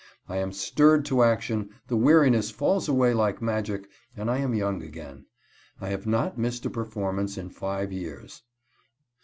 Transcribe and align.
I 0.27 0.37
am 0.37 0.51
stirred 0.51 1.05
to 1.05 1.21
action, 1.21 1.69
the 1.87 1.95
weariness 1.95 2.49
falls 2.49 2.89
away 2.89 3.13
like 3.13 3.39
magic, 3.39 3.87
and 4.17 4.31
I 4.31 4.39
am 4.39 4.55
young 4.55 4.81
again. 4.81 5.27
I 5.79 5.89
have 5.89 6.07
not 6.07 6.39
missed 6.39 6.65
a 6.65 6.71
performance 6.71 7.37
in 7.37 7.51
five 7.51 7.91
years. 7.91 8.41